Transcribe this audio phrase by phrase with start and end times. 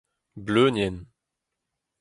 [0.45, 0.97] bleunienn